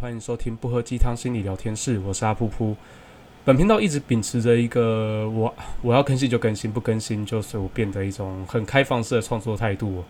[0.00, 2.72] 欢迎收听不喝鸡汤心理聊天室，我是阿噗噗。
[3.44, 5.52] 本频道一直秉持着一个我
[5.82, 10.04] 我要更新就更新，不更新就随我变的一种很开放式的创作态度。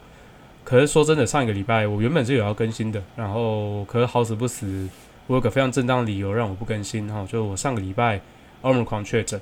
[0.62, 4.86] 可是说真的，上一个礼拜我原本是有要更新的，然后可是好死不死，
[5.26, 8.20] 我有个非常正当的理由让我不更新哈，就我上个礼拜
[8.60, 9.40] 奥姆狂确诊，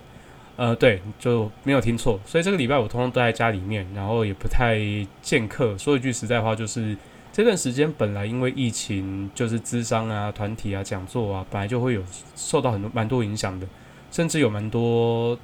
[0.54, 4.78] 呃，对，就没有听错，所以这个礼拜我通通都在家里面，然后也不太
[5.20, 5.76] 见客。
[5.76, 6.96] 说一句实在话，就是。
[7.36, 12.02] 这段时间本来因为疫情，就是资商啊、团体啊、讲座啊，本来就会有
[12.34, 13.66] 受到很多蛮多影响的，
[14.10, 15.38] 甚至有蛮多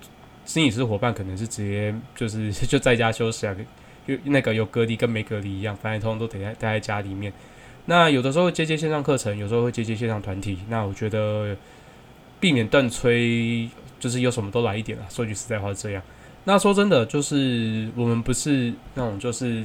[0.46, 3.54] 心理师伙伴可能是直接就是就在家休息啊，
[4.08, 7.30] 就那个有隔离跟没隔离一样，反正通通都得在待在家里面。
[7.84, 10.56] 那有的时候接接线上课程，有时候会接接线上团体。
[10.70, 11.54] 那我觉得
[12.40, 13.68] 避免断催，
[14.00, 15.04] 就是有什么都来一点啊。
[15.10, 16.02] 说句实在话这样。
[16.44, 19.62] 那说真的，就是我们不是那种就是。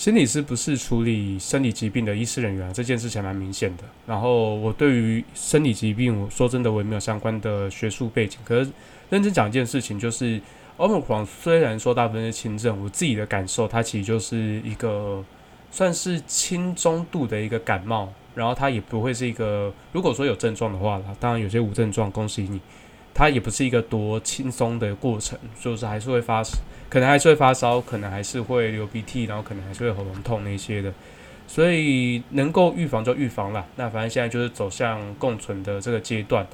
[0.00, 3.84] 心理师不是处理生理疾病的医师人员，这件事情蛮明显的。
[4.06, 8.38] 然后我对于生理疾病，我说真的，我也没有相关的学术背景。
[8.42, 8.70] 可是
[9.10, 10.40] 认真讲一件事情，就是
[10.78, 15.22] 欧姆狂虽然说大部分是轻症，我自己的感受，它其实就是一个
[15.70, 18.10] 算是轻中度的一个感冒。
[18.34, 22.58] 然后它也不会是一个，如果说有症状的话啦，当然有些无症状，恭喜你。
[23.12, 26.42] 它也不是一个多轻松的过程，就是还是会发，
[26.88, 30.90] 可能还是会发烧，可能还是会流鼻涕，然后可能还是会喉咙痛那些的，
[31.46, 33.66] 所以能够预防就预防了。
[33.76, 36.46] 那反正现在就是走向共存的这个阶段。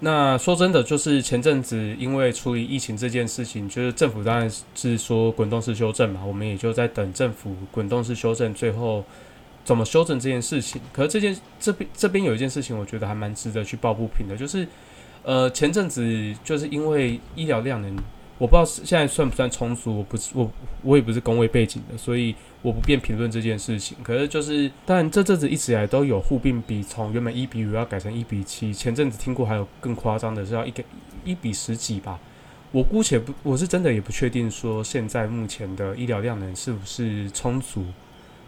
[0.00, 9.04] 那说真的，就是前阵子因为处理疫情这件事情，就是政府当然是说滚动式修正嘛，我们也就在等政府滚动式修正，最后
[9.64, 10.80] 怎么修正这件事情。
[10.92, 14.66] 可是这件这边这边有一件事情，我觉得还蛮值得去抱不平的，就是。
[15.28, 17.94] 呃，前阵子就是因为医疗量能，
[18.38, 23.94] 我不知道现在算不算充足，我不是我我也不是工位背景的，所以我不便评论这件事情。
[24.02, 28.72] 可是就是，但这阵子一直以来都有护病比从原本一比五要改成一比七。
[28.72, 30.82] 前阵子听过还有更夸张的是要一个
[31.26, 32.18] 一比十几吧。
[32.72, 37.84] 我姑且不，我是真的也不确定说现在目前的医疗量能是不是充足。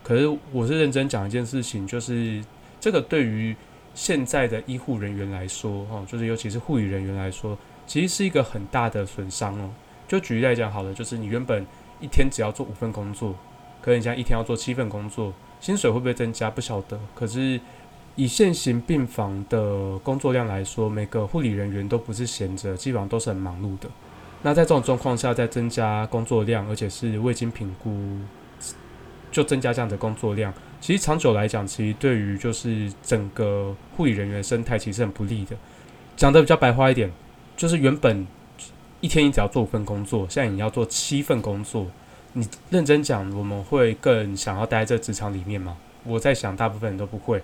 [0.02, 2.42] 可是我是认真讲一件事情，就是
[2.80, 3.54] 这个对于。
[4.00, 7.54] 现在的医护人员来说，哦，就是尤其是护理人员来说，
[7.86, 9.70] 其实是一个很大的损伤哦。
[10.08, 11.66] 就举例来讲，好了，就是你原本
[12.00, 13.34] 一天只要做五份工作，
[13.82, 16.98] 可能现在一天要做七份工作，薪水会不会增加不晓得。
[17.14, 17.60] 可是
[18.16, 23.90] 以现行病房的工作量来说，每个护理人员都不是闲着，基本上都是很忙碌的。
[24.40, 28.16] 那在这种状况下，再增加工作量，而且是未经评估
[29.30, 30.54] 就增加这样的工作量。
[30.80, 35.54] 其实长久来讲，其实对于就是整个护理人员生态其实很不利的。
[36.16, 37.10] 讲的比较白话一点，
[37.56, 38.26] 就是原本
[39.00, 41.86] 一天你只要做五份工作，现在你要做七份工作。
[42.32, 45.76] 你认真讲，我们会更想要待在职场里面吗？
[46.04, 47.42] 我在想，大部分人都不会。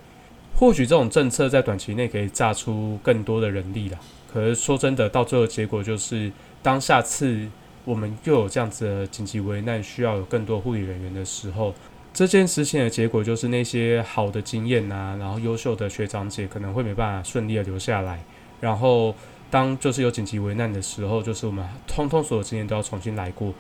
[0.55, 3.99] 或许这种政策在短期内可以榨出更多的人力了。
[4.33, 6.33] 可是说真的，到最后结果就是，
[6.63, 7.47] 当下次
[7.85, 11.75] 我们又有这样子的紧急危难，需要有更多护理人员的时候。
[12.17, 18.19] 这件事情的结果就是那些好的经验呐，然后优秀的学长姐可能会没办法顺利的留下来。
[18.59, 19.15] 然后
[19.51, 23.53] 当就是有紧急危难的时候，就是我们通通所有经验都要重新来过。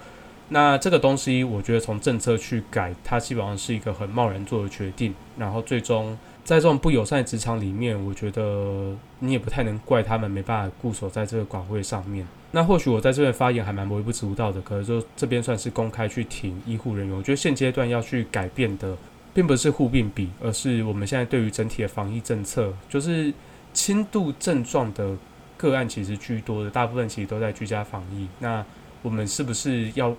[0.48, 5.14] 那这个东西，我觉得从政策去改，它基本上是一个很贸然做的决定。
[5.36, 12.24] 然后最终在这种不友善的职场里面，我觉得你也不太能怪他们没办法固守在这个岗位上面。
[12.52, 17.16] 那或许我在这边发言还蛮微不足道的，可是就这边算是公开去挺医护人员。
[17.16, 18.96] 我觉得现阶段要去改变的，
[19.34, 23.34] 并不是护病比，而是我们现在对于整体的防疫政策，就是
[23.72, 25.16] 轻度症状的
[25.56, 28.28] 个案其实居多的，大部分其实都在居家防疫。
[28.38, 28.64] 那
[29.02, 30.14] 我们是不是要，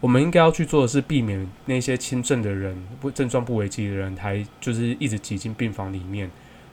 [0.00, 6.30] 我们应该要去做的是避免那些轻症的人、不症状不危急的人，还就是一直挤进病房里面，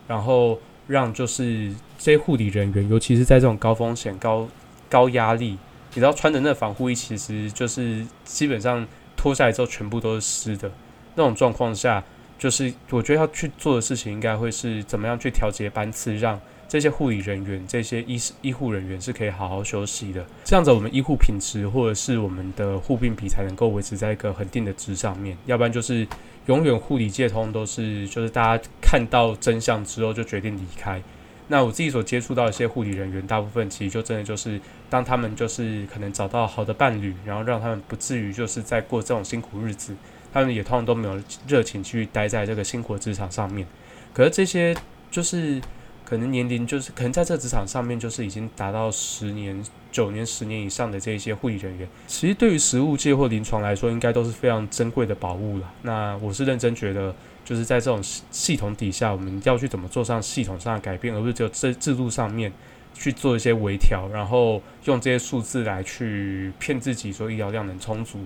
[0.08, 4.48] 然后让就是这些护理人员，尤其是在这种高风险高。
[4.90, 5.58] 高压力，
[5.96, 8.88] 你知道穿的那防护衣其实就是基本上
[9.18, 10.72] 脱下来之后全部都是湿的。
[11.16, 12.04] 那种状况下，
[12.38, 16.40] 就是我觉得要去做的事情应该会是怎么样去调节班次，让
[16.74, 20.26] 这些护理人员、这些医医护人员是可以好好休息的。
[20.44, 25.38] 这样子，我们医护品质或者是我们的护病比才能够维持在一个恒定的值上面。
[25.46, 26.08] 要不然就是
[26.48, 31.00] 永远护理界通都是就是大家看到真相之后就决定离开。
[31.48, 34.60] 那我自己所接触到一些护理人员，大部分其实就真的就是，
[34.90, 39.96] 当他们就是可能找到好的伴侣，然后让他们不至于就是在过这种辛苦日子，
[40.34, 43.68] 他们也通常都没有热情去待在这个辛苦职场上面。
[44.12, 44.76] 可是这些
[45.12, 45.62] 就是
[46.06, 55.74] 可能年龄就是可能在这职场上面就是已经达到十年、九年、十年以上的这一些护理人员，其实对于食物界或临床来说，应该都是非常珍贵的宝物了。
[55.82, 57.16] 那我是认真觉得，
[57.46, 62.52] 就是在这种系统底下，我们要去怎么做上系统上的改变，而不是只有制制度上面
[62.94, 68.20] 去做一些微调，然后用这些数字来去骗自己说医疗量能充足。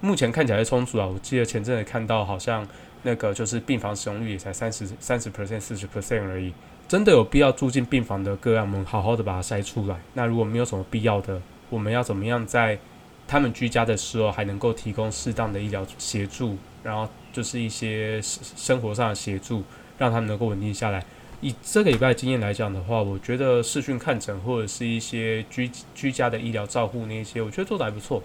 [0.00, 2.66] 目前看起来是充足啊，我记得前阵子看到好像
[3.02, 6.52] 那个就是病房使用率也才三十三十 percent、四十 percent 而已。
[6.88, 9.96] 真的有必要住进病房的个案，我们好好的把它筛出来。
[10.14, 12.78] 那如果没有什么必要的，我们要怎么样在
[13.26, 19.64] 他们居家的时候还能够提供适当的医疗协助，然后就是一些生活上的协助，
[19.98, 21.04] 让他们能够稳定下来。
[21.40, 28.22] 以这个礼拜经验来讲的话，我觉得视讯看诊或者是一些居居家的医疗照护那些，我觉得做的还不错。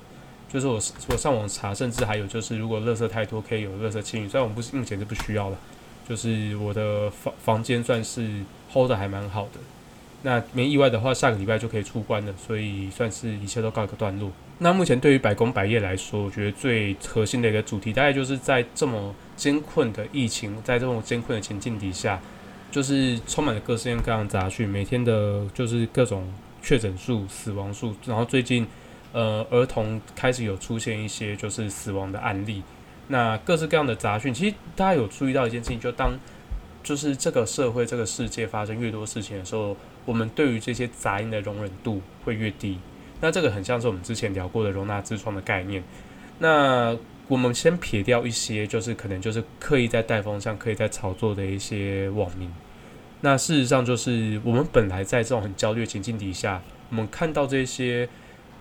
[0.48, 0.76] 就是我
[1.10, 4.30] 我上网查，甚至还有就是如果垃圾太多，可以有垃圾清理。
[4.30, 5.58] 虽然我们不是目前是不需要了。
[6.08, 8.28] 就是我的房房间算是
[8.72, 9.60] hold 的还蛮好的，
[10.24, 14.32] 那没意外的话，下个礼拜就可以出关了，所以算是一切都告一个段落。
[14.60, 22.20] 那目前对于百工百业来说，我觉得最核心的一个主题，大概就是在这么艰困的疫情，在这种艰困的情境底下，
[22.70, 26.32] 就是充满了各式各样杂讯，每天的就是各种
[26.62, 28.68] 确诊数、死亡数，然后最近
[29.14, 32.62] 呃儿童开始有出现一些就是死亡的案例。
[33.08, 36.18] 那各式各样的杂讯，其实大家有注意到一件事情，就当
[36.82, 39.76] 就是这个社会、这个世界发生越多事情的时候，
[40.06, 42.80] 我们对于这些杂音的容忍度会越低。
[43.20, 45.84] 那这个很像是我们之前聊过的容纳痔疮的概念。
[46.40, 52.50] 那我们先撇掉一些，就是可能就是刻意在带风向、刻意在炒作的一些网民。
[53.20, 58.08] 那事实上，就是我们本来在这种很焦虑的情境底下，我们看到这些。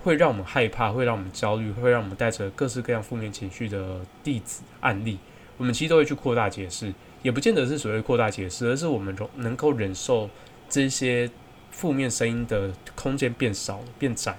[0.03, 5.19] 会让我们害怕，会让我们焦虑，会让我们带着各式各样负面情绪的例子案例，
[5.57, 6.93] 我们其实都会去扩大解释，
[7.23, 10.31] 也不见得是所谓扩大解释，而是我们容能够忍受
[10.69, 11.31] 这些
[11.71, 14.39] 负面声音的空间变少，变窄了。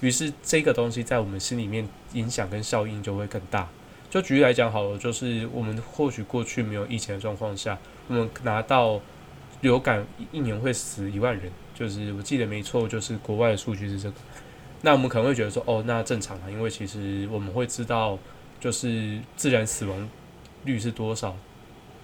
[0.00, 3.68] 于是这个东西在我们心里面影响跟效应就会更大。
[4.10, 7.78] 就举例来讲好了，就是我们或许过去没有疫情的状况下，
[8.08, 9.00] 我们拿到
[9.60, 14.16] 流感一年会死一万人，就是我记得没错，就是国外的数据是这个。
[14.82, 18.18] 那我们可能会觉得说，哦，那正常啊，因为其实我们会知道，
[18.60, 20.08] 就是自然死亡
[20.64, 21.34] 率是多少。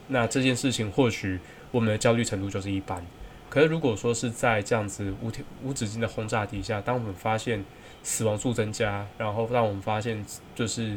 [0.08, 1.38] 那这件事情或许
[1.70, 3.04] 我们的焦虑程度就是一般。
[3.48, 5.30] 可是如果说是在这样子无
[5.62, 7.64] 无止境的轰炸底下，当我们发现
[8.02, 10.24] 死亡数增加，然后让我们发现
[10.54, 10.96] 就是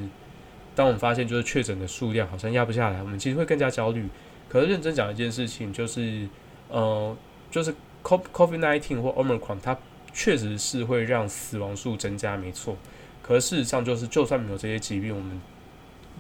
[0.74, 4.08] 当我们发现就是确诊的数量好像压不下来，我们其实会更加焦虑。
[4.48, 6.28] 可是认真讲一件事情，就是
[6.70, 7.16] 呃，
[7.52, 9.78] 就是 COVID nineteen 或 Omicron 它。
[10.16, 12.78] 确实是会让死亡数增加，没错。
[13.22, 15.42] 可事实上，就是就算没有这些疾病，我们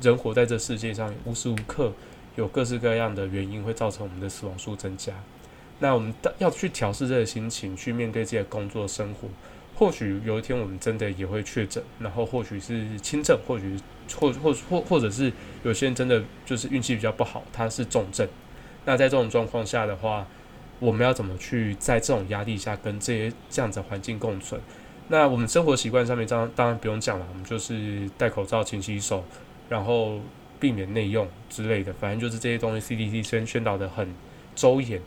[0.01, 1.94] 人活在这世界上，无时无刻
[2.36, 5.13] 有各式各样的原因会造成我们的死亡数增加。
[5.80, 9.30] 那我们要去调试这个心情，去面对自己的工作生活。
[9.75, 13.77] 或许有一天我们真的也会确诊，然后或许是轻症，或许
[14.19, 15.31] 或或或或者是
[15.63, 18.27] 有些人真的就是运气比较不好，他是重症。
[18.86, 20.25] 那在这种状况下的话，
[20.80, 24.60] 我们要怎么去在这种压力下跟这些这样子环境共存？
[25.07, 29.24] 那我们生活习惯上面，当当然不用讲了，我们就是戴口罩、勤洗手，
[29.69, 30.19] 然后
[30.60, 34.13] 避免内用之类的，反正就是这些东西，CDC 宣宣导的很
[34.56, 35.00] 周延。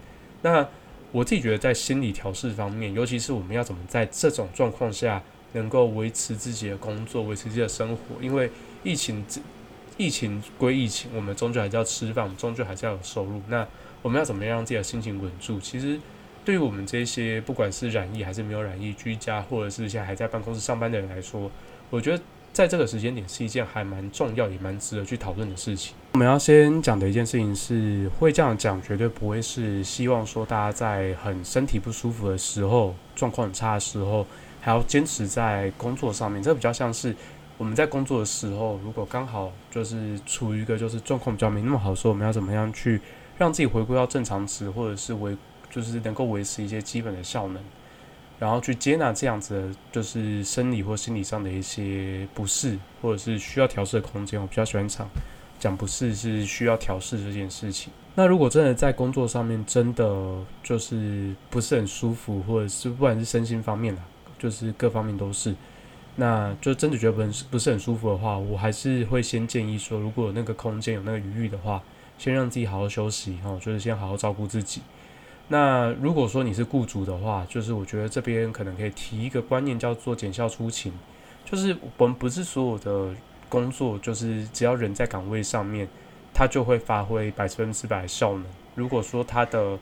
[0.43, 0.67] 那
[1.11, 5.21] 我自己觉得，在心理调试方面，尤其是我们要怎么在这种状况下
[5.55, 8.23] 能够维持自己的工作、维持自己的生活？
[8.23, 8.51] 因为
[8.85, 9.25] 疫情，
[9.97, 13.43] 疫情归疫情，我们终究还是要吃饭，我们终究还是要有收入。
[13.49, 13.67] 那
[14.03, 15.59] 我们要怎么样让自己的心情稳住？
[15.61, 15.99] 其实，
[16.45, 21.51] 对于我们这些不管是染疫还是没有染疫、居家或者是现在还在办公室上班的人来说，
[21.91, 25.95] 我觉得在这个时间点是一件还蛮重要也蛮值得去讨论的事情。
[26.13, 34.27] 我们要先讲的一件事情是，会这样讲绝对不会是希望说大家在很身体不舒服的时候、状况很差的时候，
[34.61, 36.43] 还要坚持在工作上面。
[36.43, 37.15] 这比较像是
[37.59, 43.01] 我们在工作的时候，如果刚好就是处于一个就是状况比较没那么好的时候，我们要怎么样去？
[43.39, 45.37] 让自己回归到正常值，或者是维，
[45.71, 47.63] 就是能够维持一些基本的效能，
[48.37, 54.41] 然后去接纳这样子的，就是生理或心理上的一些不适，或者是需要调试的空间。
[54.41, 55.09] 我比较喜欢讲
[55.61, 57.93] 讲不适是需要调试这件事情。
[58.17, 64.03] 那如果真的在工作上面真的就是不是很舒服，或者是不管是身心方面的，
[64.37, 65.55] 就是各方面都是，
[66.17, 71.81] 那就真的觉得不是不是很舒服的话，我还是会先建议说，如果有那个空间有那个余裕的话。
[72.19, 74.83] 先让自己好好休息，哈，就是先好好照顾自己。
[75.47, 80.93] 那如果说你是雇主的话，就是我觉得这边可能可以提一个观念，叫做减效出勤。
[81.45, 83.15] 就是我们不是所有的
[83.49, 85.89] 工作，就是只要人在岗位上面，
[86.35, 88.45] 他就会发挥百分之百效能。
[88.75, 89.79] 如果说他的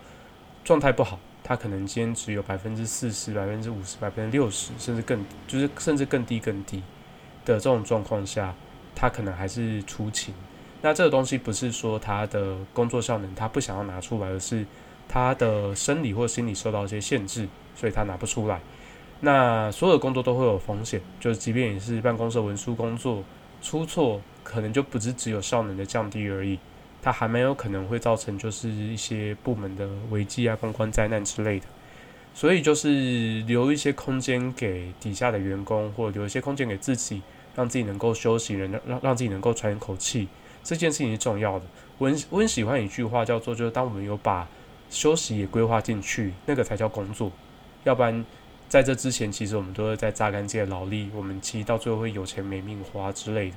[0.63, 6.83] 状态不好，他可能今天只有百分之四十、百分之五十、百分之六十，甚至更就是甚至更低更低
[7.45, 8.55] 的这种状况下，
[8.95, 10.33] 他可能还是出勤。
[10.87, 14.65] 那这个东西不是说他的工作效能他不想要拿出来，而是
[15.09, 18.61] 他的生理或心理受到一些限制，所以他拿不出来。
[19.19, 23.25] 那所有的工作都会有风险，就是即便也是办公室文书工作，
[23.61, 26.57] 出错可能就不是只有效能的降低而已。
[27.03, 31.67] 它还没有可能会造成就是一些部门的危机啊、公关灾难之类的，
[32.33, 37.23] 所以就是留一些空间给底下的员工，或留一些空间给自己，
[37.57, 40.29] 让自己能够休息，能让让自己能够喘一口气，
[40.67, 41.65] 这件事情是重要的。
[41.99, 44.47] 我很我很喜欢一句话叫做，就是当我们有把
[44.91, 47.31] 休息也规划进去，那个才叫工作。
[47.85, 48.25] 要不然
[48.69, 53.57] 在这之前，其实我们都是在榨干自己的劳力，我们其实到最后会有钱没命花之类的。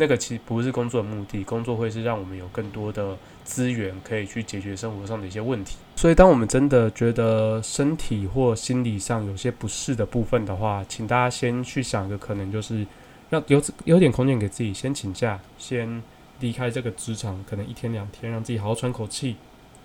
[0.00, 5.76] 那个其实不是工作的目的，工作会是让我们有更多的资源可以去解决生活上的一些问题。
[5.96, 12.86] 所以，当我们真的觉得身体或心理上有些不适的部分的话，请大家先去想一个可能，就是
[13.28, 16.00] 让有有点空间给自己，先请假，先
[16.40, 19.36] 离开这个职场，可能一天两天，让自己好好喘口气，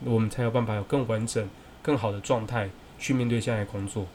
[0.04, 1.48] 我们才有办法有更完整、
[1.82, 2.70] 更好的状态
[3.00, 4.06] 去面对现在的工作。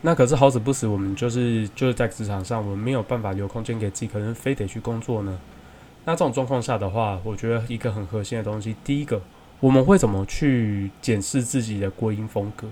[0.00, 5.38] 那可是好死不死，我们就是就是在职场上，我们没有办法留空间给自己，可能非得去工作呢。
[6.04, 9.22] 那这种状况下的话，我觉得一个很核心的东西，第一个，
[9.60, 12.66] 我们会怎么去检视自己的归因风格？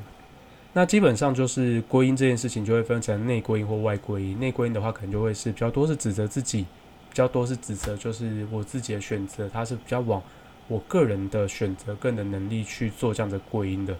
[0.72, 4.40] 那基本上就是归因这件事情，就会分成内归因或外归因。
[4.40, 6.66] 内归因的话，可能就会是比较多是指责自己，
[7.10, 10.22] 比较多是指责就是我自己的选择，它是比较往
[10.68, 13.94] 我个人的选择、个人的能力去做这样的归因的。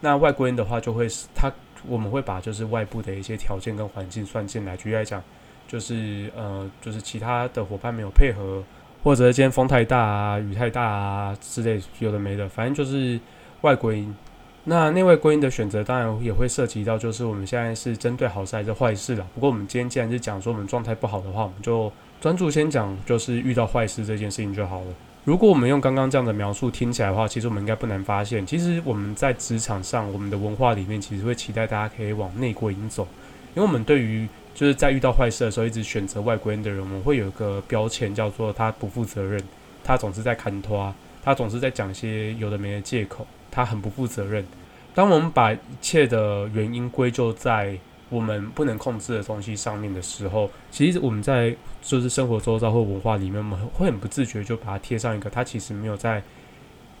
[0.00, 1.52] 那外归因的话，就会是它。
[1.88, 4.76] 我们会把就是外部的一些条件跟环境算进来。
[4.76, 5.20] 举例来讲，
[5.66, 8.62] 就是呃，就是其他的伙伴没有配合，
[9.02, 13.18] 或者今天风太大啊、雨太大啊之类，有的没的，反正就是
[13.62, 14.14] 外归因。
[14.62, 19.26] 那内外归因的选择，当然也会涉及到，就是我们现在是针对好事还是坏事了。
[19.34, 24.86] 不过我们今天既然是讲说我们状态不好的话，我们就专注先讲就是遇到坏事这件事情就好了。
[25.24, 33.08] 如果我们用刚刚这样的描述听起来的话，其实我们应该不难发现，其实我们在职场上，我们的文化里面其实会期待大家可以往内归因走，
[33.56, 39.42] 因为我们对于就是在遇到坏事的时候一直选择外归因的人，我们会有一个标签叫做他不负责任，
[39.82, 44.46] 他总是在砍拖，他总是在讲一些有的没的借口，他很不负责任。
[44.94, 47.76] 当我们把一切的原因归咎在
[48.12, 56.22] 我们不能控制的东西上面的时候，其实我们在就是生活周遭或文化里面，我们会很不自觉就把它贴上一个他其实没有在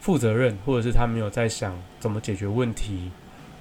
[0.00, 3.10] 负责任，或者是他没有在想怎么解决问题。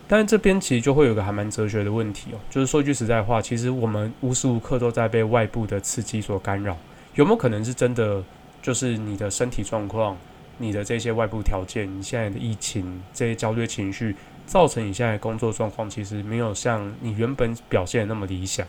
[0.07, 6.77] 但这边其实就会有个还蛮哲学的问题哦，就是说句实在话，其实我们无时无刻都在被外部的刺激所干扰。
[7.15, 8.23] 有没有可能是真的？
[8.61, 10.15] 就是你的身体状况、
[10.59, 14.15] 你的这些外部条件、你现在的疫情、这些焦虑情绪。
[14.51, 18.67] 造成你现在工作状况其实没有像你原本表现的那么理想，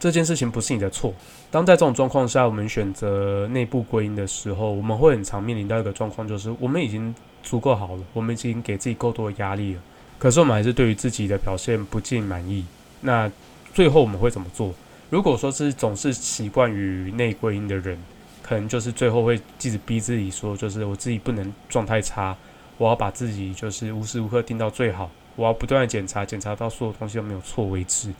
[0.00, 1.14] 这件事情不是你的错。
[1.52, 9.80] 当在这种状况下，我们选择内部归因的时候，我们会很常面临到一个状况，就是我们已经足够好了，我们已经给自己够多的压力了，
[10.18, 12.64] 可是我们还是对于自己的表现不尽满意。
[13.00, 13.30] 那
[13.72, 14.74] 最后我们会怎么做？
[15.10, 17.96] 如果说是总是习惯于内归因的人，
[18.42, 22.36] 可能就是最后会一直逼自己说，就是我自己不能状态差。
[22.78, 28.12] 我要把自己就是无时无刻盯到最好，我要不断的检查，检查到所有东西都没有错为止。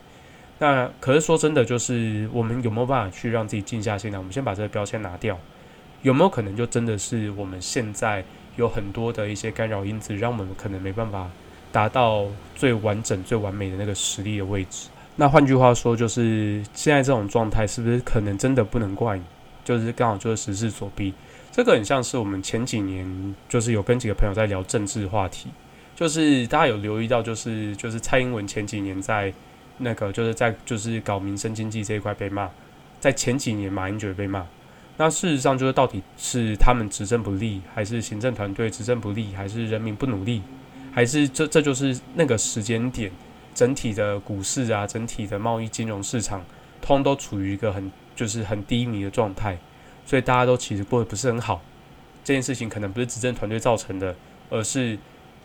[0.59, 4.19] 那可是说真的，就是我们有没有办法去让自己静下心来？
[4.19, 5.37] 我们先把这个标签拿掉，
[6.03, 8.25] 有没有可能就真的是我们现在
[8.57, 11.29] 有很多的一些干扰因子，让我们可能没办法
[11.73, 14.89] 达到最完整、最完美的那个实力的位置？
[15.17, 19.25] 那换句话说，就是现在这种状态是不是可能真的不能怪你？
[19.65, 21.13] 就是刚好就是时势所逼。
[21.51, 25.49] 这个很像是我们前几年就是有跟几个朋友在聊政治话题，
[25.95, 29.33] 就是大家有留意到，就是就是蔡英文前几年在
[29.79, 32.51] 那个就是在就是搞民生经济这一块被骂，
[32.99, 34.45] 在前几年马英九被骂，
[34.97, 40.43] 那事实上就是到底是他们执政不力，还是行政团队执政不力，还是人民不努力，
[40.93, 43.11] 还是这这就是那个时间点
[43.55, 46.45] 整体的股市啊，整体的贸易金融市场
[46.81, 49.59] 通都处于一个很就是很低迷的状态。
[50.07, 51.63] 所以大家都其实过得不是很好，
[52.23, 54.15] 这件事情可能不是执政团队造成的，
[54.51, 54.99] 而是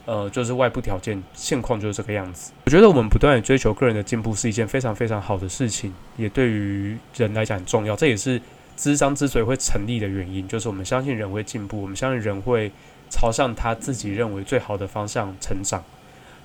[0.05, 2.51] 呃，就是外部条件现况就是这个样子。
[2.65, 7.95] 我觉得我们不断的追求个人的进步是一件非常非常好的事情，也对于人来讲很重要。
[7.95, 8.41] 这也是
[8.75, 12.69] 智商之所以会成立的原因，就是我们相信人会进步，我们相信人会
[13.09, 15.81] 朝向他自己认为最好的方向成长。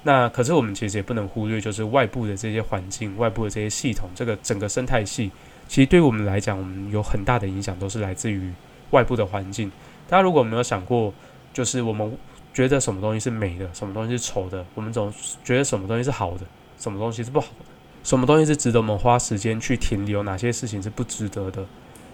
[0.05, 5.33] 那可是我们其实也不能忽略，就是外部的这些环境、外部的这些系统，这个整个生态系。
[5.67, 8.53] 其实对我们来讲，我们有很大的影响，都是来自于
[8.91, 9.71] 外部的环境。
[10.09, 11.13] 大家如果没有想过，
[11.53, 12.17] 就是我们
[12.53, 16.47] 觉得什么东西是美的，什么东西是丑的，我们总觉得什么东西是好的，
[16.79, 17.65] 什么东西是不好的，
[18.05, 21.65] 什么东西是值得我们花时间去停留，哪些事情是不值得的。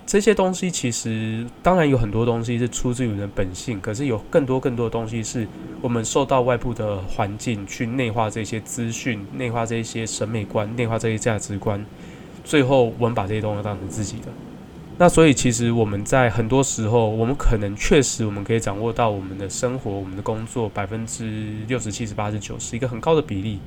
[0.07, 5.47] 这些东西其实当然有很多东西是出自于人本性，可是有更多更多的东西是
[5.81, 11.85] 我们受到外部的环境去内化这些资讯、内化这些审美观、内化这些价值观，
[12.51, 14.27] 最后我们把这些东西当成自己的。
[14.99, 23.61] 那所以其实我们在很多时候，我们可能确实我们可以掌握到我们的生活、我们的工作百分之六十七、十八、十九是一个很高的比例，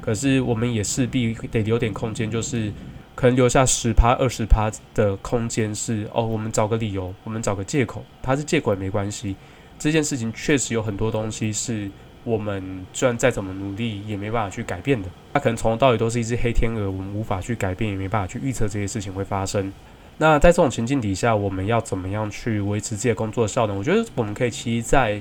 [0.00, 2.72] 可是我们也势必得留点空间，就是。
[3.14, 9.36] 可能留下十趴、二十趴的空间是哦，我们找个理由，我们找个借口，它是借口也没关系。
[9.78, 11.90] 这件事情确实有很多东西是
[12.24, 15.08] 我们虽然再怎么努力也没办法去改变的。
[15.34, 19.72] 他可能从头到尾都是一只黑天鹅，我们无法去改变，也没办法去预测这些事情会发生。
[20.18, 23.76] 那在这种情境底下，我们要怎么样去维持自己的工作效能？
[23.76, 25.20] 我觉得我们可以其实，在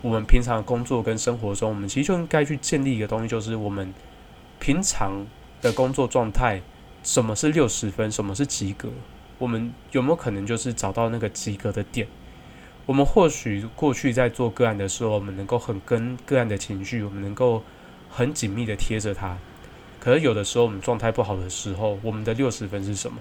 [0.00, 3.94] 我们平常工作跟生活中，我们其实就应该去建立一个东西，就是我们
[4.58, 5.26] 平常
[5.60, 6.60] 的工作状态。
[7.04, 8.10] 什么是六十分？
[8.12, 8.88] 什么是及格？
[9.38, 12.06] 我们有没有可能就是找到那个及格的点？
[12.86, 17.62] 我们或许过去在做个案的时候，我们能够很跟个案的情绪，我们能够
[18.10, 19.38] 很紧密的贴着他。
[20.00, 23.18] 可是有的时候，我们状态不好的时候，我们的六十分是什么？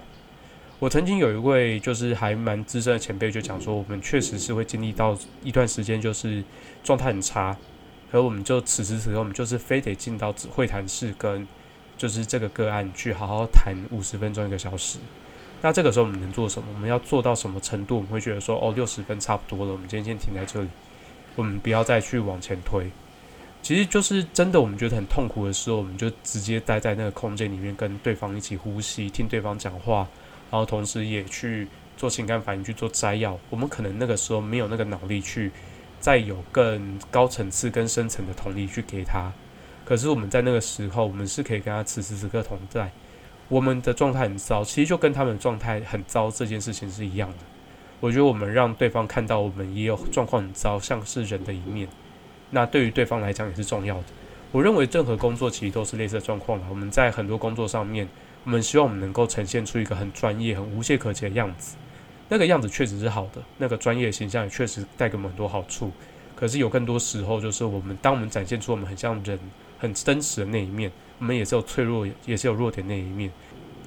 [0.80, 6.44] 我曾经有一位就是还蛮资深的前辈就讲说，我们确实是会经历到一段时间，就是
[6.84, 7.56] 状态很差，
[8.12, 11.48] 而我们就此时此刻，我们就是非得进到会谈室跟。
[11.98, 14.98] 就是这个个案去好好谈五十分钟一个小时，
[15.62, 16.68] 那这个时候我们能做什么？
[16.74, 17.98] 我们要做到什么程度？
[17.98, 20.68] 我们会觉得说，哦，六十分差不多了，我们今天先停在这里，
[21.36, 22.90] 我们不要再去往前推。
[23.62, 30.08] 其实就是真的，我们觉得很痛苦的时候，我们就直接待在那个空间里面，跟对方一起呼吸，听对方讲话，
[30.50, 33.38] 然后同时也去做情感反应，去做摘要。
[33.52, 35.52] 我们可能那个时候没有那个脑力去
[36.00, 39.32] 再有更高层次、更深层的同理去给他。
[39.86, 42.92] 可是我们在那个时候，我们是可以跟他此时此刻同在。
[43.52, 47.38] 我们的状态很糟，其实就跟他们的状态很糟这件事情是一样的。
[48.00, 51.86] 我觉得我们让对方看到我们也有状况很糟，像是人的一面，
[52.52, 54.06] 那对于对方来讲也是重要的。
[54.54, 56.66] 我认为任何工作其实都是类似的状况了。
[56.70, 58.08] 我们在很多工作上面，
[58.46, 61.76] 我们希望我们能够呈现出一个很专业、很无懈可击的样子。
[62.30, 65.92] 那个样子确实是好的，那个专业形象也确实带给我们很多好处。
[66.38, 69.38] 可是有更多时候，就是我们当我们展现出我们很像人。
[69.82, 73.32] 很真实的那一面，我们也是有脆弱，也是有弱点那一面。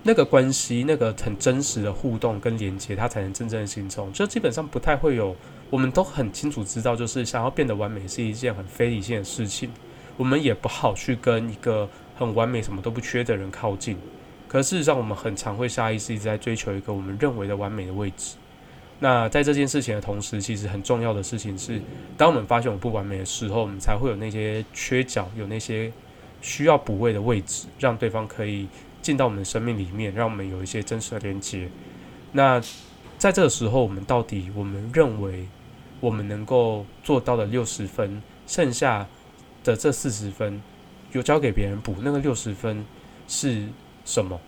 [0.04, 4.12] 那个关系，那个很真实的互动跟连接，它才能真正的形成。
[4.12, 5.34] 就基本上不太会有，
[5.68, 9.68] 我们都很清楚知道，就是想要变得完美是一件很非理性的事情。
[10.16, 13.96] 我们也不好去跟一个很完美、什么都不缺的人靠近。
[14.46, 18.36] 可事实上，我们很常会下意识一直在追求一个我们认为的完美的位置。
[19.00, 21.80] 那在这件事情的同时，其实很重要的事情是，
[22.16, 25.90] 当我们发现我们不完美的时候，我们才会有那些缺角，有那些
[26.44, 28.68] 需要补位的位置，让对方可以
[29.00, 31.68] 进到我们的生命里面，让我们有一些真实的连接。
[32.32, 32.60] 那
[33.16, 35.48] 在这个时候，我们到底我们认为
[36.00, 39.06] 我们能够做到的六十分，剩下
[39.64, 40.62] 的这四十分，
[41.12, 42.84] 有交给别人补，那个六十分
[43.26, 43.66] 是
[44.04, 44.38] 什么？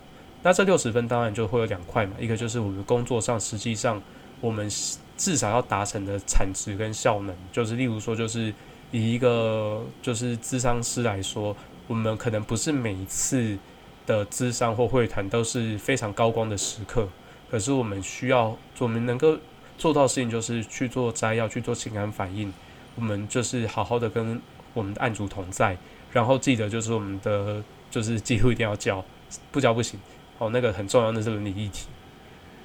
[0.43, 3.99] 那这六十分当然就会有两块嘛，一个就是我们工作上实际上。
[4.39, 4.69] 我们
[5.17, 8.53] 至少要达成的产值跟效能，就是例如说，就是
[8.91, 13.57] 以一个就是咨商师来说，我们可能不是每一次
[14.05, 17.07] 的咨商或会谈都是非常高光的时刻，
[17.49, 19.37] 可是我们需要我们能够
[19.77, 22.51] 做到的事情，就是去做摘要，去做情感反应，
[22.95, 24.39] 我们就是好好的跟
[24.73, 25.77] 我们的案主同在，
[26.11, 29.03] 然后记得就是我们的就是几乎一定要交，
[29.51, 29.99] 不交不行。
[30.39, 31.87] 哦，那个很重要的是伦理议题。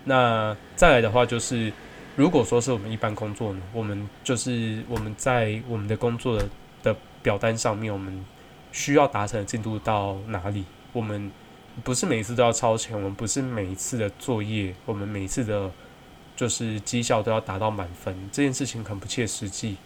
[0.05, 1.73] 那再来的话，就是
[2.17, 6.43] 如果说是我们一般工作呢，我们就是我们在我们的工作
[6.83, 8.25] 的表单上面，我们
[8.73, 10.65] 需要达成的进度到哪里？
[10.93, 11.31] 我们
[11.85, 15.71] 不是每一次都要超前，我们不是每一次的作业，我们每一次的，
[16.35, 19.77] 就是绩效都要达到满分，这件事情很不切实际。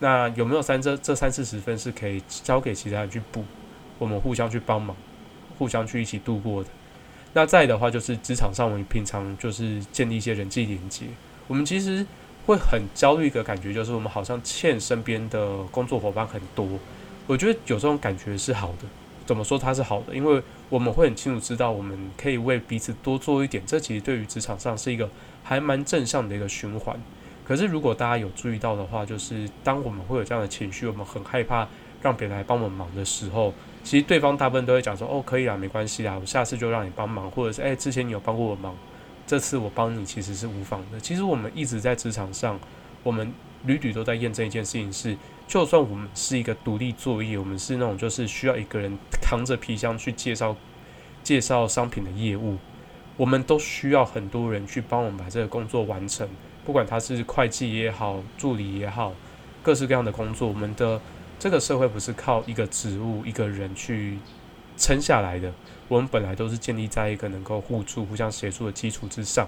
[0.00, 3.44] 那有没有三这这三四十分是可以交给其他人去补？
[3.98, 4.96] 我们互相去帮忙，
[5.58, 6.70] 互相去一起度过的。
[7.32, 11.06] 那再的话，就是职场上我们平常就是建立一些人际连接。
[11.46, 12.04] 我们其实
[12.46, 16.68] 会很焦虑一个感觉，就是我们好像欠身边的工作伙伴很多。
[17.26, 18.88] 我觉得有这种感觉是好的。
[19.24, 20.14] 怎么说它是好的？
[20.14, 23.62] 因为我们会很清楚知道，我们可以为彼此多做一点。
[23.64, 25.08] 这其实对于职场上是一个
[25.44, 27.00] 还蛮正向的一个循环。
[27.44, 31.66] 可是如果大家有注意到的话，就是当我们会有这样的情绪，我们很害怕
[32.02, 33.54] 让别人来帮我们忙的时候。
[33.84, 38.74] 其实对方大部分都会讲说：“哦，可以啊，没关系啊，我下次就让你帮忙，或者是哎，之前你有帮过我忙，
[39.26, 42.58] 这次我帮你其实是无妨的。”其实我们一直在职场上，
[43.02, 43.32] 我们
[43.64, 45.16] 屡屡都在验证一件事情：是
[45.52, 50.56] 就算我们是一个独立作业，我们是那种就是需要一个人扛着皮箱去介绍
[51.22, 52.56] 介绍商品的业务，
[53.18, 56.26] 我们都需要很多人去帮我们把这个工作完成。
[56.64, 59.12] 不管他是会计也好，助理也好，
[59.62, 60.98] 各式各样的工作，我们的
[61.38, 64.16] 这个社会不是靠一个职务、一个人去
[64.78, 65.52] 撑下来的。
[65.86, 69.46] 我们本来都是建立在一个能够互助、互相协助的基础之上。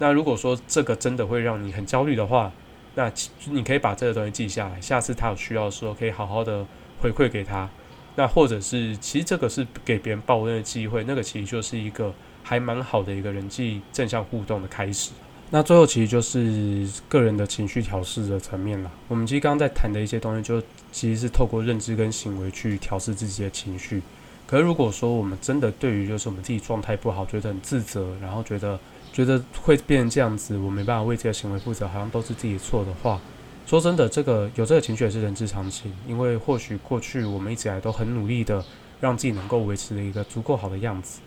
[0.00, 2.50] 那如果说这个真的会让你很焦虑的话，
[2.94, 3.12] 那
[3.50, 6.66] 你可以把这个东西记下来，下次他有需要的时候可以好好的
[7.00, 7.68] 回馈给他。
[8.16, 15.12] 那或者是其实这个是给别人抱怨的机会，那个其实就是一个还蛮好的一个人际正向互动的开始。
[15.50, 18.90] 那最后其实就是个人的情绪调试的层面了。
[19.06, 24.02] 我们其实刚刚在谈的一些东西，就其实是透过认知跟行为去调试自己的情绪。
[24.46, 28.78] 可是如果说我们真的对于就是我们自己状态不好，觉得很自责，然后觉得
[29.18, 33.20] 觉得会变成这样子，我没办法为这个行为负责，好像都是自己错的话，
[33.66, 35.92] 说真的，这个有这个情绪也是人之常情。
[36.06, 38.64] 因为或许过去我们一直以来都很努力的
[39.00, 41.18] 让自己能够维持一个足够好的样子。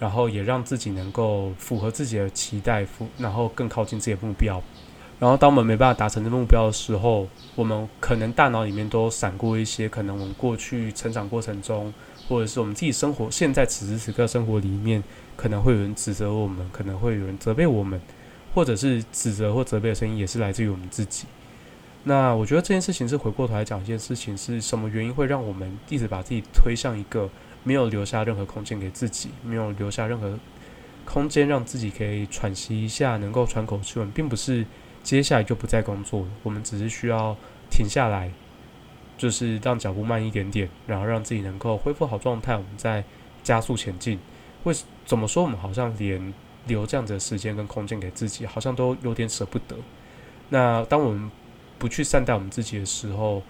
[0.00, 4.60] 然后也让自己能够符合自己的期待，符然后更靠近自己的目标。
[5.20, 11.94] 然后当我们没办法达成这目标的时候，我们可能大脑里面都闪过一些可能我们过去成长过程中，
[12.30, 15.02] 或者是我们自己生活现在此时此刻生活里面，
[15.36, 18.00] 可能会有人指责我们，可能会有人责备我们，
[18.54, 21.26] 或者是指责或责备的声音也是来自于我们自己。
[22.04, 27.28] 那我觉得这件事情是回过头来讲一件事情，是什么原因会让我们一直把自己推向一个？
[27.62, 30.38] 没有留下任何空间给自己，没有留下任何
[31.04, 33.98] 空间让自己可以喘息一下，能够喘口气。
[33.98, 34.64] 我们并不是
[35.02, 37.36] 接下来就不再工作，我们只是需要
[37.70, 38.32] 停下来，
[39.20, 43.04] 就是让脚步慢一点点，然后让自己能够恢复好状态，我们再
[43.42, 44.18] 加速前进。
[44.62, 45.42] 为怎么说？
[45.42, 46.32] 我们好像连
[46.66, 49.76] 留这样子的时间跟空间给自己，好像都有点舍不得。
[50.48, 51.30] 那当我们
[51.78, 53.42] 不去善待我们自己的时候，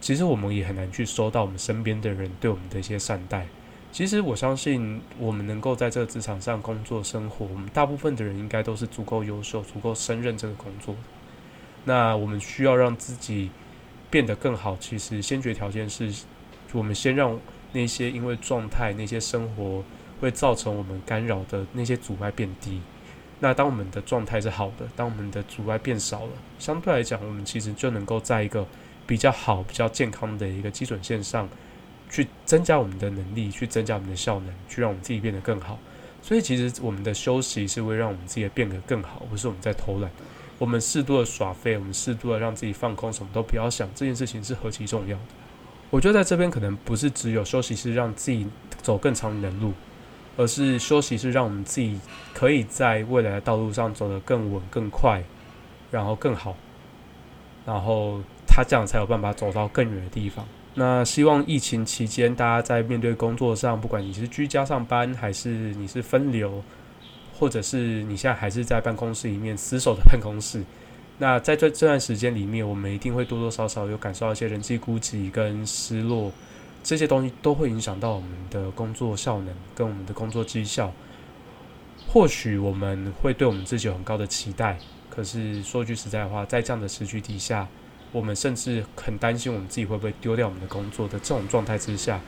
[0.00, 3.46] 其实我们也很难去收到我们身边的人对我们的一些善待。
[3.92, 10.96] 其实我相信，我们能够在这个职场上工作生活，我们大部分的人应该都是足够优秀、足够胜任这个工作。
[11.84, 13.50] 那我们需要让自己
[14.14, 16.08] 变得更好，其实先决条件是
[16.72, 17.36] 我们先让
[17.72, 19.82] 那些因为状态、那些生活
[20.20, 22.80] 会造成我们干扰的那些阻碍变低。
[23.40, 28.64] 那当我们的状态是好的，当我们的阻碍变少了，相对来讲，我们其实就能够在一个。
[29.06, 31.46] 比较好、比较健康的一个基准线上，
[32.08, 35.78] 去增加我们的能力，去增加我们的效能，去让我们自己变得更好。
[36.22, 40.10] 所以，其实我们的休息是会让我们自己变得更好，不是我们在偷懒。
[40.58, 45.24] 我们适度的耍废，我们适度的让自己放空，什么都不要想，这件事情是何其重要的。
[45.90, 48.46] 我觉得在这边可能不是只有休息是让自己
[48.82, 49.72] 走更长远的路，
[50.36, 51.98] 而是休息是让我们自己
[52.32, 55.22] 可以在未来的道路上走得更稳、更快，
[55.90, 56.56] 然后更好，
[57.66, 58.20] 然后。
[58.46, 60.46] 他这样才有办法走到更远的地方。
[60.74, 66.62] 那希望疫情期间，大家在面对工作上，不管你是居家上班，还是你是分流，
[67.38, 70.62] 或者是你现在还是在办公室里面死守的办公室，
[71.18, 76.32] 那在这这段时间里面，我们一定会多多少少有感受到一些人际孤寂跟失落，
[76.82, 80.92] 这些东西都会影响到我们的工作效能跟我们的工作绩效。
[82.08, 84.78] 或许我们会对我们自己有很高的期待，
[85.10, 87.68] 可是说句实在话，在这样的时局底下。
[88.12, 92.20] 我们甚至很担心我们自己会不会丢掉我们的工作的这种状态之下，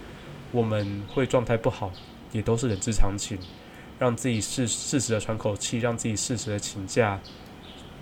[0.50, 1.92] 我们会状态不好，
[2.32, 3.38] 也都是人之常情。
[3.98, 7.18] 让自己适适时的喘口气，让自己适时的请假，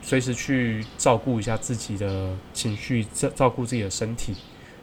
[0.03, 4.35] 随时去照顾一下自己的情绪，照照顾自己的身体，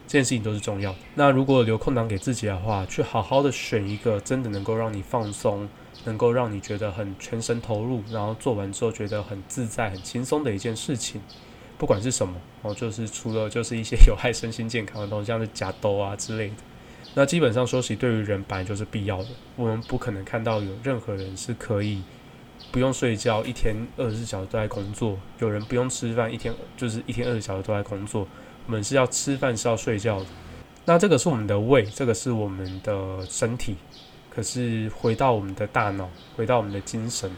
[0.08, 0.96] 这件事情都是重要。
[1.16, 5.68] 那如果留空档给自己的话，去好好的选一个真的能够让你放松，
[6.06, 11.22] 能够让你觉得很全神投入，然后做完之后觉得很自在、很轻松的一件事情。
[11.78, 16.56] 不管是什么哦，就是除了就是一些有害身心健康的东西，像是假兜啊之类的。
[17.14, 19.28] 那基本上休息对于人本来就是必要的。
[19.56, 22.02] 我们不可能看到有任何人是可以
[22.72, 28.28] 不用睡觉，一天二十四小时都在工作；有人不用吃饭，一天就是一天二十小时都在工作。
[28.66, 30.26] 我们是要吃饭，是要睡觉的。
[30.86, 33.76] 那这个是我们的胃，这个是我们的身体。
[34.30, 37.30] 可是回到我们的大脑，回到我们的精神，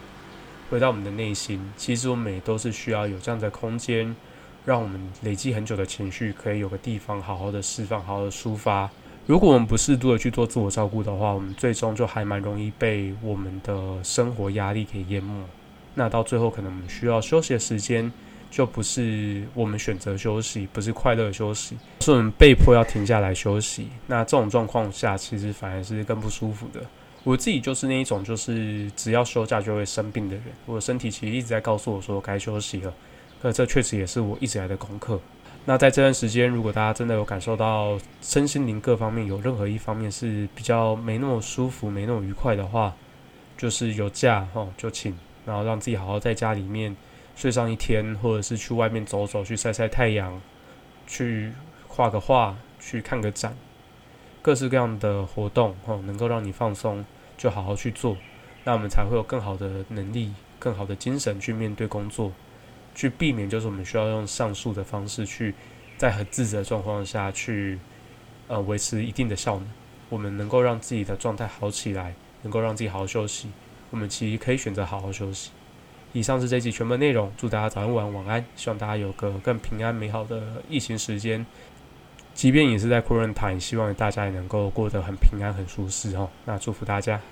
[0.70, 4.16] 回到我们的内心，其实我们也都是需要有这样的空间。
[4.66, 8.90] 让我们累积很久的情绪可以有个地方好好的释放，好好的抒发。
[9.26, 15.34] 如果我们不适度的去做自我照顾的话，我们最终就还蛮容易被我们的生活压力给淹没。
[15.96, 18.12] 那到最后，可能我们需要休息的时间，
[18.52, 23.88] 就不是我们选择休息，不是快乐休息，是我们被迫要停下来休息。
[24.08, 26.82] 那这种状况下，其实反而是更不舒服的。
[27.24, 30.44] 我自己就是那一种，就是只要休假就会生病的人。
[30.66, 32.94] 我的身体其实一直在告诉我说该休息了。
[33.42, 35.18] 可这确实也是我一直来的功课。
[35.66, 42.94] 那在这段时间，如果大家真的有感受到身心灵各方面有任何一方面是比较没那么舒服、没那么愉快的话，
[43.58, 46.94] 就是有假哦就请，然后让自己好好在家里面
[47.38, 50.42] 睡上一天，或者是去外面走走，去晒晒太阳，
[51.08, 51.54] 去
[51.88, 53.56] 画个画，去看个展，
[54.42, 57.06] 各式各样的活动哦，能够让你放松，
[57.38, 58.18] 就好好去做，
[58.66, 62.34] 那我们才会有更好的能力、更好的精神去面对工作。
[62.96, 65.54] 去避免，就是我们需要用上述的方式去，
[65.98, 67.80] 在很自责的状况下去，
[68.48, 69.68] 呃，维持一定的效能。
[70.10, 73.50] 我们能够让自己的状态好起来，能够让自己好好休息。
[73.90, 75.52] 我们其实可以选择好好休息。
[76.12, 78.46] 以上是这集全部内容，祝大家早安、晚安、晚安。
[78.56, 81.44] 希望大家有个更平安、美好的疫情时间。
[82.36, 86.30] 即便也是在 quarantine，希望大家也能够过得很平安、很舒适哦。
[86.46, 87.22] 那祝福大家，